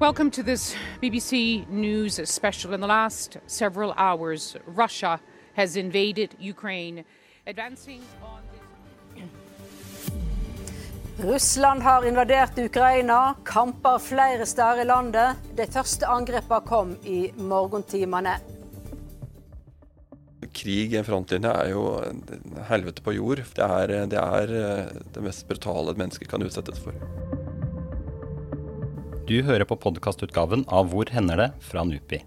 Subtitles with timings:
[0.00, 2.72] Welcome to this BBC News special.
[2.72, 5.20] In the last several hours, Russia
[5.52, 7.04] has invaded Ukraine,
[7.46, 8.40] advancing on
[11.18, 15.36] Russland har invadert Ukraina, kamper flere steder i landet.
[15.56, 18.38] De første angrepene kom i morgentimene.
[20.48, 21.84] Krig i en frontlinje er jo
[22.72, 23.44] helvete på jord.
[23.52, 26.96] Det er, det er det mest brutale et menneske kan utsettes for.
[29.30, 31.44] Du hører på podkastutgaven av Hvor hender det?
[31.62, 32.18] fra NUPI.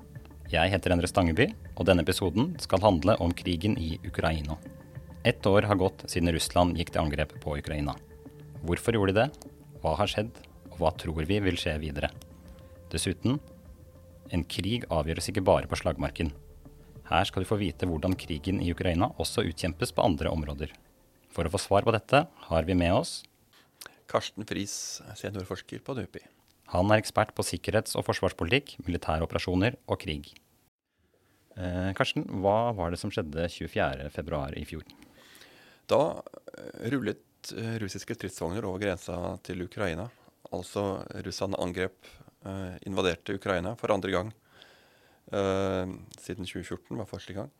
[0.47, 4.55] Jeg heter Endre Stangeby, og denne episoden skal handle om krigen i Ukraina.
[5.27, 7.97] Ett år har gått siden Russland gikk til angrep på Ukraina.
[8.63, 9.49] Hvorfor gjorde de det?
[9.81, 10.29] Hva har skjedd?
[10.71, 12.07] Og hva tror vi vil skje videre?
[12.93, 13.35] Dessuten,
[14.31, 16.31] en krig avgjøres ikke bare på slagmarken.
[17.09, 20.71] Her skal du få vite hvordan krigen i Ukraina også utkjempes på andre områder.
[21.35, 23.25] For å få svar på dette har vi med oss
[24.07, 26.23] Karsten Friis, seniorforsker på NUPI.
[26.71, 30.31] Han er ekspert på sikkerhets- og forsvarspolitikk, militære operasjoner og krig.
[31.57, 34.85] Eh, Karsten, hva var det som skjedde 24.2 i fjor?
[35.91, 40.07] Da eh, rullet eh, russiske stridsvogner over grensa til Ukraina.
[40.53, 42.09] Altså russerne angrep,
[42.45, 44.33] eh, invaderte Ukraina for andre gang
[45.31, 47.51] eh, siden 2014, var første gang.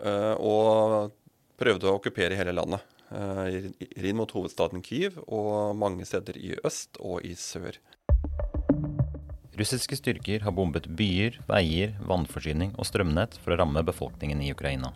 [0.00, 1.12] Eh, og
[1.60, 2.92] prøvde å okkupere hele landet.
[3.06, 7.78] inn mot hovedstaden Kyiv og mange steder i øst og i sør.
[9.56, 14.90] Russiske styrker har bombet byer, veier, vannforsyning og strømnett for å ramme befolkningen i Ukraina.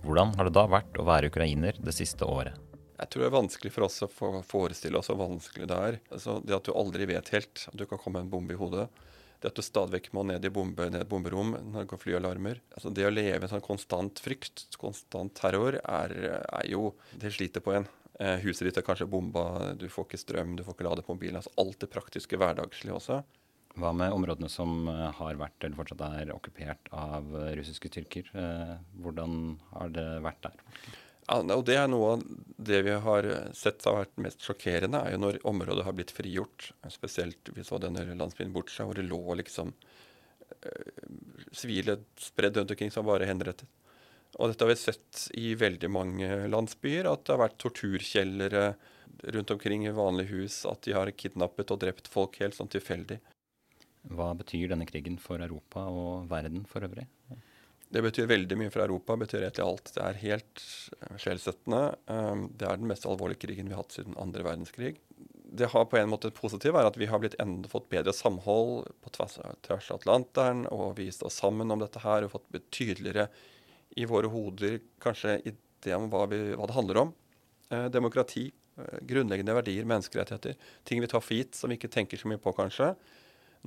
[0.00, 2.56] Hvordan har det da vært å være ukrainer det siste året?
[2.96, 4.08] Jeg tror det er vanskelig for oss å
[4.48, 5.98] forestille oss hvor vanskelig det er.
[6.08, 8.86] Altså, det at du aldri vet helt at du kan komme en bombe i hodet.
[9.40, 12.62] Det at du stadig vekk må ned i bombe, ned bomberom når det går flyalarmer.
[12.72, 17.60] Altså, det å leve i sånn konstant frykt, konstant terror, er, er jo Det sliter
[17.64, 17.88] på en.
[18.16, 21.18] Eh, huset ditt er kanskje bomba, du får ikke strøm, du får ikke lade på
[21.18, 21.40] mobilen.
[21.40, 23.20] Altså, alt det praktiske hverdagslige også.
[23.78, 28.26] Hva med områdene som eh, har vært eller fortsatt er okkupert av eh, russiske styrker?
[28.34, 30.58] Eh, hvordan har det vært der?
[31.28, 32.24] Ja, og Det er noe av
[32.58, 36.72] det vi har sett har vært mest sjokkerende, er jo når området har blitt frigjort.
[36.90, 39.70] Spesielt vi så denne landsbyen Butsja, hvor det lå liksom
[41.54, 43.68] sivile spredd rundt omkring som bare henrettet.
[44.38, 48.64] Og dette har vi sett i veldig mange landsbyer, at det har vært torturkjellere
[49.36, 50.62] rundt omkring i vanlige hus.
[50.66, 53.20] At de har kidnappet og drept folk helt sånn tilfeldig.
[54.08, 57.06] Hva betyr denne krigen for Europa og verden for øvrig?
[57.90, 59.16] Det betyr veldig mye for Europa.
[59.18, 59.90] Betyr egentlig alt.
[59.96, 60.64] Det er helt
[61.18, 61.82] sjelsettende.
[62.06, 64.94] Um, det er den mest alvorlige krigen vi har hatt siden andre verdenskrig.
[65.50, 68.86] Det har på en måte positivt er at vi har blitt enda fått bedre samhold
[69.02, 73.26] på tvers av Atlanteren, og vi står sammen om dette her og fått tydeligere
[73.98, 77.10] i våre hoder kanskje idé om hva, vi, hva, det handler om.
[77.74, 78.46] Eh, demokrati,
[78.78, 80.54] eh, grunnleggende verdier, menneskerettigheter.
[80.86, 82.92] Ting vi tar for gitt som vi ikke tenker så mye på, kanskje.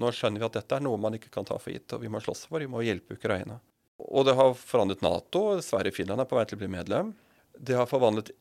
[0.01, 2.09] Nå skjønner vi at dette er noe man ikke kan ta for gitt, og vi
[2.11, 2.63] må slåss for.
[2.63, 3.59] Vi må hjelpe Ukraina.
[4.03, 5.45] Og det har forandret Nato.
[5.61, 7.13] Sverige og Finland er på vei til å bli medlem.
[7.53, 8.31] Det har forandret,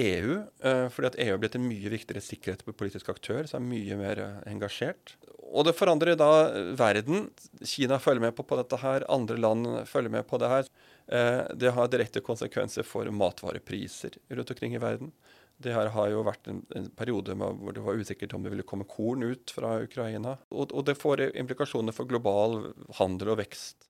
[0.00, 3.98] EU, eh, fordi at EU er blitt en mye viktigere sikkerhetspolitisk aktør, som er mye
[4.00, 5.12] mer eh, engasjert.
[5.52, 6.30] Og det forandrer da
[6.78, 7.28] verden.
[7.60, 10.72] Kina følger med på, på dette her, andre land følger med på det her.
[11.06, 15.12] Eh, det har direkte konsekvenser for matvarepriser rundt omkring i verden.
[15.56, 18.66] Det her har jo vært en, en periode hvor det var usikkert om det ville
[18.66, 20.36] komme korn ut fra Ukraina.
[20.50, 23.88] Og, og det får implikasjoner for global handel og vekst.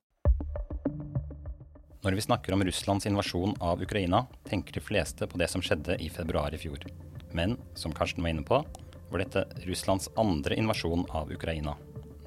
[2.05, 5.97] Når vi snakker om Russlands invasjon av Ukraina, tenker de fleste på det som skjedde
[5.99, 6.85] i februar i fjor.
[7.35, 8.61] Men som Karsten var inne på,
[9.09, 11.73] var dette Russlands andre invasjon av Ukraina.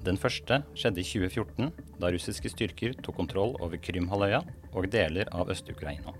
[0.05, 1.71] Den første skjedde i 2014,
[2.03, 6.15] da russiske styrker tok kontroll over Krymhalvøya og deler av Øst-Ukraina.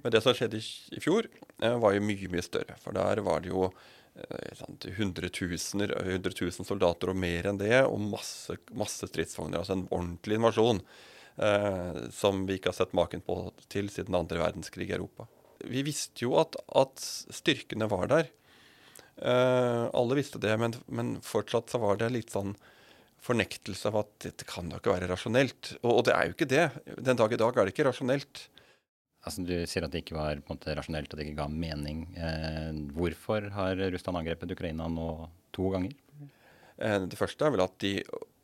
[0.00, 1.28] Men det som skjedde i fjor,
[1.62, 2.76] eh, var jo mye, mye større.
[2.80, 4.62] For der var det jo eh,
[4.96, 9.60] hundretusener, hundretusen soldater og mer enn det, og masse, masse stridsvogner.
[9.60, 10.80] Altså en ordentlig invasjon
[11.36, 15.28] eh, som vi ikke har sett maken på til siden andre verdenskrig i Europa.
[15.68, 17.02] Vi visste jo at, at
[17.36, 18.30] styrkene var der.
[19.20, 22.54] Eh, alle visste det, men, men, fortsatt så var det litt sånn
[23.24, 25.74] fornektelse av at dette kan da ikke være rasjonelt.
[25.82, 26.64] Og, og det er jo ikke det.
[26.98, 28.44] Den dag i dag er det ikke rasjonelt.
[29.20, 32.06] Altså, du sier at det ikke var måte, rasjonelt, og det ikke ga mening.
[32.16, 35.10] Eh, hvorfor har Russland angrepet Ukraina nå
[35.52, 35.92] to ganger?
[36.80, 37.98] Eh, det første er vel at de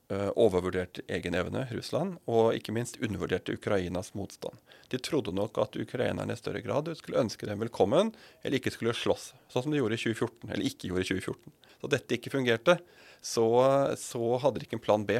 [0.08, 4.54] overvurderte egen evne, Russland, og ikke minst undervurderte Ukrainas motstand.
[4.92, 8.12] De trodde nok at ukrainerne i større grad skulle ønske dem velkommen,
[8.44, 11.56] eller ikke skulle slåss, sånn som de gjorde i 2014, eller ikke gjorde i 2014.
[11.80, 12.78] Så dette ikke fungerte,
[13.18, 13.46] så,
[13.98, 15.18] så hadde de ikke en plan B.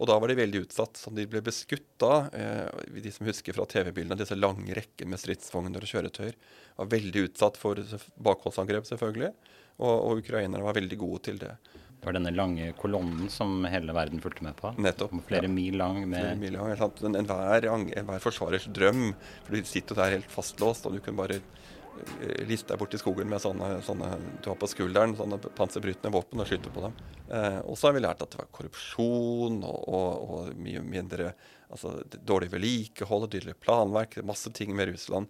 [0.00, 0.96] Og da var de veldig utsatt.
[0.96, 5.20] Så de ble beskutt av, eh, de som husker fra TV-bildene, disse lange rekker med
[5.20, 6.38] stridsvogner og kjøretøyer,
[6.80, 7.80] var veldig utsatt for
[8.16, 9.34] bakholdsangrep, selvfølgelig.
[9.80, 11.52] Og, og ukrainerne var veldig gode til det.
[12.00, 14.70] Det var denne lange kolonnen som hele verden fulgte med på.
[14.80, 15.12] Nettopp.
[15.28, 15.52] Flere ja.
[15.52, 15.98] mil lang.
[16.08, 16.22] Med...
[16.22, 17.02] Flere mil lang, sant?
[17.04, 19.10] en en forsvarers drøm.
[19.44, 23.02] For du sitter der helt fastlåst, og du kan bare eh, liste deg bort i
[23.02, 26.96] skogen med sånne, sånne du har på skulderen, sånne panserbrytende våpen og skyte på dem.
[27.28, 31.34] Eh, og så har vi lært at det var korrupsjon og, og, og mye mindre
[31.68, 34.22] altså, dårlig vedlikehold, dyrere planverk.
[34.24, 35.28] Masse ting med Russland,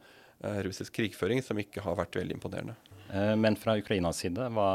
[0.65, 2.77] russisk krigføring som ikke har vært veldig imponerende.
[3.13, 4.69] Eh, men fra Ukrainas side, hva,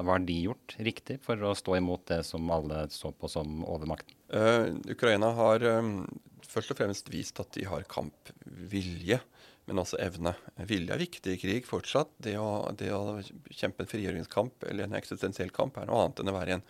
[0.00, 3.62] hva, har de gjort riktig for å stå imot det som alle så på som
[3.66, 4.16] overmakten?
[4.26, 6.00] Uh, Ukraina har um,
[6.42, 9.20] først og fremst vist at de har kampvilje,
[9.66, 10.34] men også evne.
[10.66, 12.10] Vilje er viktig i krig fortsatt.
[12.22, 13.20] Det å, det å
[13.54, 16.64] kjempe en frigjøringskamp eller en eksistensiell kamp er noe annet enn å være en,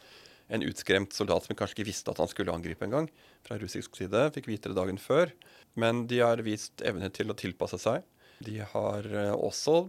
[0.56, 3.08] en utskremt soldat som kanskje ikke visste at han skulle angripe engang.
[3.44, 5.32] Fra russisk side fikk vite det dagen før.
[5.76, 8.04] Men de har vist evne til å tilpasse seg.
[8.44, 9.86] De har også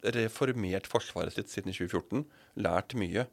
[0.00, 2.24] reformert forsvaret sitt siden 2014,
[2.64, 3.26] lært mye.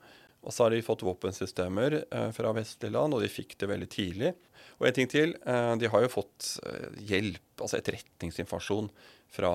[0.48, 3.90] Og så har de fått våpensystemer eh, fra vestlige land, og de fikk det veldig
[3.92, 4.34] tidlig.
[4.78, 8.92] Og en ting til, eh, de har jo fått eh, hjelp, altså etterretningsinformasjon
[9.34, 9.52] fra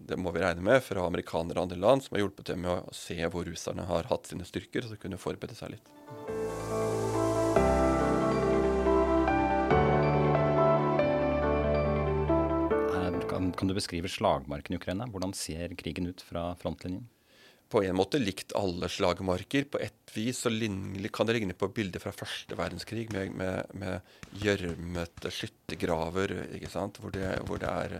[0.00, 2.72] det må vi regne med, fra amerikanere og andre land, som har hjulpet dem med
[2.72, 5.92] å se hvor russerne har hatt sine styrker, så de kunne forberede seg litt.
[13.34, 15.08] Kan du beskrive slagmarken i Ukraina?
[15.10, 17.08] Hvordan ser krigen ut fra frontlinjen?
[17.72, 19.66] På en måte likt alle slagmarker.
[19.66, 20.52] På et vis så
[21.10, 23.96] kan det ligne på bilder fra første verdenskrig med
[24.38, 26.36] gjørmete skyttergraver
[27.00, 27.16] hvor,
[27.48, 27.96] hvor, det er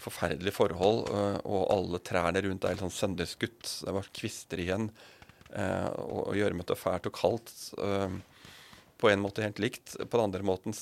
[0.00, 1.06] forferdelige forhold.
[1.12, 3.68] Øh, og alle trærne rundt er helt sånn sønderskutt.
[3.86, 4.90] Det var kvister igjen.
[5.54, 7.54] Øh, og gjørmete og fælt og kaldt.
[8.96, 9.96] På en måte helt likt.
[10.10, 10.74] På den andre, måten,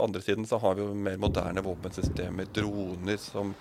[0.00, 3.54] andre siden så har vi jo mer moderne våpensystemer, droner som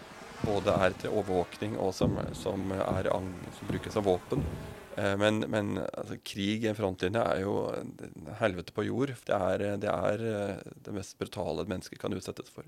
[0.45, 3.09] både er til overvåkning og som, som, er,
[3.57, 4.44] som brukes som våpen.
[4.98, 7.56] Eh, men, men altså, krig i en frontlinje er jo
[8.42, 9.15] helvete på jord.
[9.27, 12.68] Det er, det er eh, det mest brutale et kan utsettes for.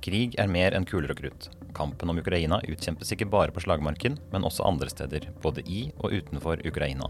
[0.00, 1.50] Krig er mer enn kuler og krutt.
[1.76, 6.14] Kampen om Ukraina utkjempes ikke bare på slagmarken, men også andre steder, både i og
[6.16, 7.08] utenfor Ukraina.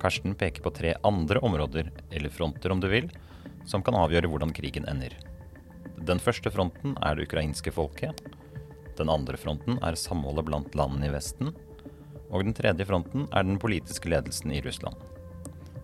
[0.00, 3.10] Karsten peker på tre andre områder, eller fronter om du vil,
[3.68, 5.12] som kan avgjøre hvordan krigen ender.
[6.00, 8.16] Den første fronten er det ukrainske folket.
[8.96, 11.52] Den andre fronten er samholdet blant landene i Vesten.
[12.32, 14.96] Og den tredje fronten er den politiske ledelsen i Russland.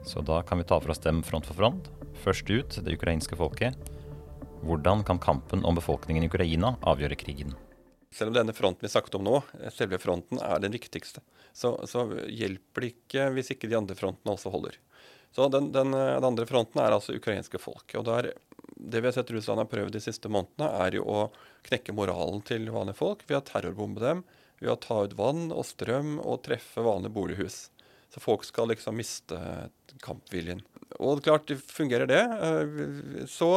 [0.09, 1.93] Så da kan vi ta for oss dem front for front.
[2.25, 3.77] Først ut det ukrainske folket.
[4.61, 7.55] Hvordan kan kampen om befolkningen i Ukraina avgjøre krigen?
[8.13, 9.39] Selv om denne fronten vi snakket om nå,
[9.73, 11.23] selve fronten, er den viktigste,
[11.53, 14.77] så, så hjelper det ikke hvis ikke de andre frontene også holder.
[15.33, 17.95] Så den, den, den andre fronten er altså ukrainske folk.
[17.95, 18.33] og der,
[18.75, 21.21] Det vi har sett Russland har prøvd de siste månedene, er jo å
[21.69, 24.25] knekke moralen til vanlige folk ved å terrorbombe dem,
[24.61, 27.69] ved å ta ut vann og strøm og treffe vanlige bolighus.
[28.11, 29.39] Så folk skal liksom miste
[30.03, 30.65] kampviljen.
[30.99, 33.51] Og klart, fungerer det, eh, så,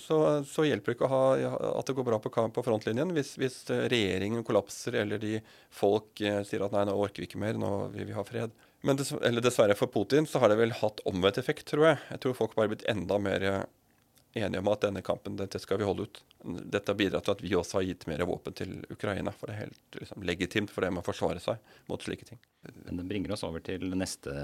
[0.00, 0.18] så,
[0.48, 1.22] så hjelper det ikke ha,
[1.74, 3.12] at det går bra på, på frontlinjen.
[3.16, 5.36] Hvis, hvis, regjeringen kollapser eller de
[5.74, 8.56] folk eh, sier at nei, nå orker vi ikke mer, nå vil vi ha fred.
[8.86, 12.00] Men dessverre for Putin så har det vel hatt omvendt effekt, tror jeg.
[12.14, 13.48] Jeg tror folk bare har blitt enda mer
[14.46, 16.20] enige om at denne kampen dette skal vi holde ut.
[16.44, 19.34] Dette har bidratt til at vi også har gitt mer våpen til Ukraina.
[19.34, 22.40] For det er helt liksom, legitimt for dem å forsvare seg mot slike ting.
[22.86, 24.34] Men det bringer oss over til neste,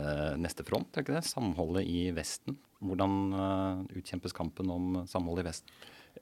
[0.41, 1.27] neste front, er ikke det?
[1.29, 2.59] Samholdet i Vesten.
[2.85, 5.77] Hvordan uh, utkjempes kampen om samholdet i Vesten?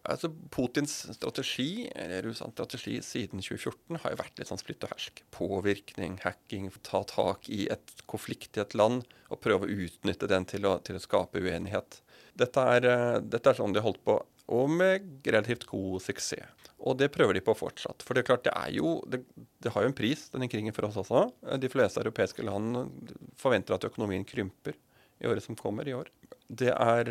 [0.09, 4.95] Altså, Putins strategi eller Russlands strategi siden 2014 har jo vært litt sånn splitt og
[4.95, 5.21] hersk.
[5.35, 10.49] Påvirkning, hacking, ta tak i et konflikt i et land og prøve å utnytte den
[10.49, 12.01] til å, til å skape uenighet.
[12.39, 14.17] Dette er, eh, dette er sånn de holdt på,
[14.53, 16.69] og med relativt god suksess.
[16.83, 18.03] Og det prøver de på fortsatt.
[18.03, 19.21] For det er klart, det er jo Det,
[19.63, 21.29] det har jo en pris, denne krigen for oss også.
[21.61, 22.91] De fleste europeiske land
[23.39, 24.75] forventer at økonomien krymper
[25.21, 26.11] i året som kommer i år.
[26.49, 27.05] Det er,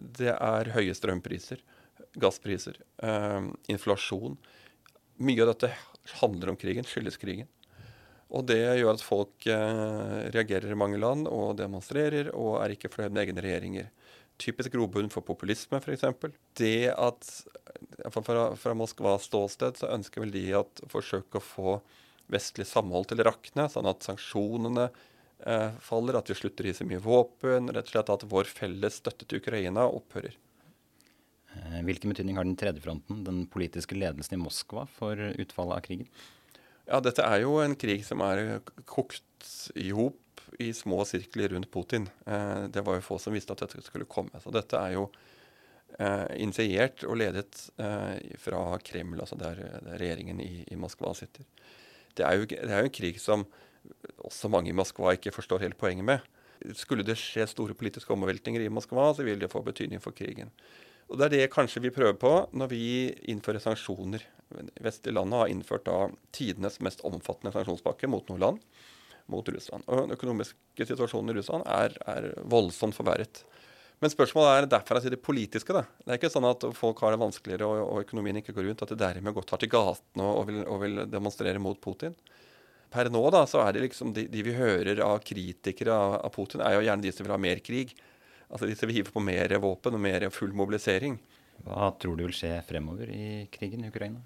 [0.00, 1.60] det er høye strømpriser,
[2.16, 4.38] gasspriser, eh, inflasjon.
[5.20, 5.74] Mye av dette
[6.22, 7.48] handler om krigen, skyldes krigen.
[8.28, 12.90] Og det gjør at folk eh, reagerer i mange land og demonstrerer og er ikke
[12.92, 13.88] fornøyd med egne regjeringer
[14.38, 16.04] typisk grobunn for populisme, f.eks.
[16.58, 17.30] Det at
[18.14, 21.78] fra, fra Moskvas ståsted så ønsker vel de at forsøke å få
[22.32, 26.76] vestlig samhold til å rakne, sånn at sanksjonene eh, faller, at vi slutter å gi
[26.80, 30.36] så mye våpen, rett og slett at vår felles støtte til Ukraina opphører.
[31.56, 35.86] Eh, hvilken betydning har den tredje fronten, den politiske ledelsen i Moskva, for utfallet av
[35.88, 36.10] krigen?
[36.88, 41.68] Ja, Dette er jo en krig som er kokt i hop i små sirkler rundt
[41.70, 42.08] Putin.
[42.24, 44.40] Eh, det var jo få som visste at dette skulle komme.
[44.40, 45.04] Så dette er jo
[45.98, 49.60] eh, initiert og ledet eh, fra Kreml, altså der,
[50.00, 51.44] regjeringen i, Moskva sitter.
[52.16, 53.44] Det er, jo, det er, jo, en krig som
[54.24, 56.34] også mange i Moskva ikke forstår helt poenget med.
[56.74, 60.50] Skulle det skje store politiske omveltninger i Moskva, så vil det få betydning for krigen.
[61.08, 62.82] Og Det er det kanskje vi prøver på når vi
[63.32, 64.24] innfører sanksjoner.
[64.84, 68.58] Vestlige landet har innført da tidenes mest omfattende sanksjonspakke mot noen land,
[69.28, 69.84] mot Russland.
[69.88, 73.44] Og Den økonomiske situasjonen i Russland er, er voldsomt forverret.
[73.98, 75.74] Men spørsmålet er derfra til det politiske.
[75.74, 75.82] Da.
[76.04, 78.84] Det er ikke sånn at folk har det vanskeligere og, og økonomien ikke går rundt,
[78.84, 82.14] at det dermed går tar til gatene og, og, og, vil, demonstrere mot Putin.
[82.94, 86.32] Per nå da, så er det liksom de, de vi hører av kritikere av, av,
[86.32, 87.92] Putin, er jo gjerne de som vil ha mer krig.
[88.48, 91.18] Altså som vil hive på mer våpen og mer full mobilisering.
[91.66, 94.22] Hva tror du vil skje fremover i krigen i Ukraina?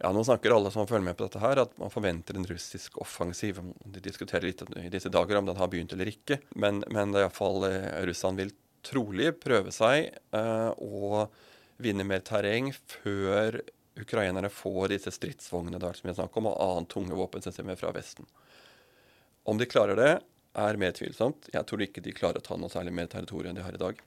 [0.00, 2.98] Ja, Nå snakker alle som følger med på dette her, at man forventer en russisk
[3.00, 3.60] offensiv.
[3.84, 6.40] De diskuterer litt i disse dager om den har begynt eller ikke.
[6.58, 8.52] Men, men iallfall eh, Russland vil
[8.84, 11.24] trolig prøve seg eh, å
[11.82, 13.62] vinne mer terreng før
[13.98, 18.26] ukrainerne får disse stridsvognene der som vi snakker om, og annet tunge våpensystemer fra Vesten.
[19.46, 20.12] Om de klarer det,
[20.54, 21.48] er mer tvilsomt.
[21.52, 23.80] Jeg tror ikke de klarer å ta noe særlig mer territorium enn de har i
[23.80, 24.00] dag.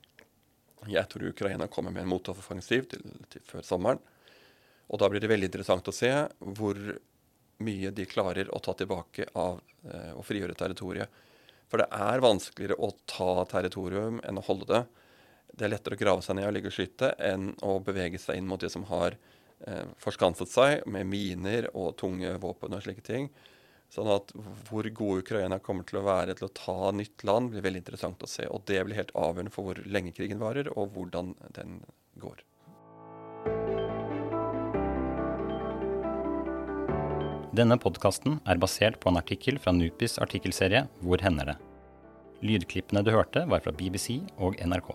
[0.87, 4.01] Jeg tror Ukraina kommer med en motoffensiv til, til før sommeren.
[4.87, 6.77] Og da blir det veldig interessant å se hvor
[7.65, 11.23] mye de klarer å ta tilbake av eh, å frigjøre territoriet.
[11.67, 14.83] For det er vanskeligere å ta territorium enn å holde det.
[15.51, 18.39] Det er lettere å grave seg ned og ligge og skyte enn å bevege seg
[18.39, 19.17] inn mot de som har
[19.65, 23.31] eh, forskanset seg med miner og tunge våpen og slike ting.
[23.93, 24.33] Sånn at
[24.67, 28.23] hvor gode Ukraina kommer til å være til å ta nytt land, blir veldig interessant
[28.23, 28.47] å se.
[28.51, 31.79] Og det blir helt avgjørende for hvor lenge krigen varer, og hvordan den
[32.19, 32.43] går.
[37.57, 41.55] Denne podkasten er basert på en artikkel fra Nupis artikkelserie Hvor hender det?
[42.45, 44.91] Lydklippene du hørte, var fra BBC og NRK.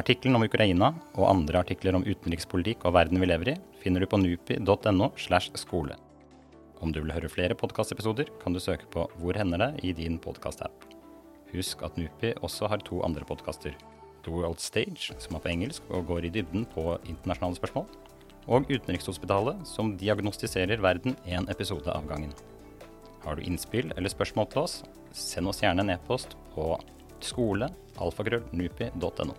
[0.00, 4.10] Artikkelen om Ukraina og andre artikler om utenrikspolitikk og verden vi lever i, finner du
[4.10, 5.12] på nupi.no.
[5.18, 5.94] slash skole.
[6.78, 10.18] Om du vil høre flere podkastepisoder, kan du søke på Hvor hender det i din
[10.22, 10.84] podkast-app.
[11.50, 13.74] Husk at Nupi også har to andre podkaster.
[14.22, 17.88] The World Stage, som er på engelsk og går i dybden på internasjonale spørsmål
[18.48, 22.32] og Utenrikshospitalet, som diagnostiserer verden én episode av gangen.
[23.24, 24.80] Har du innspill eller spørsmål til oss,
[25.12, 26.72] send oss gjerne en e-post på
[27.20, 27.68] skole
[27.98, 29.34] alfagrøllnupi.no.